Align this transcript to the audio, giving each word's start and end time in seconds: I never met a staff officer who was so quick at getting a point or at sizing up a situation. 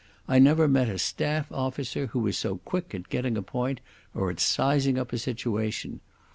I 0.27 0.39
never 0.39 0.67
met 0.67 0.89
a 0.89 0.97
staff 0.97 1.51
officer 1.51 2.07
who 2.07 2.21
was 2.21 2.35
so 2.35 2.57
quick 2.65 2.95
at 2.95 3.09
getting 3.09 3.37
a 3.37 3.43
point 3.43 3.81
or 4.15 4.31
at 4.31 4.39
sizing 4.39 4.97
up 4.97 5.13
a 5.13 5.17
situation. 5.19 5.99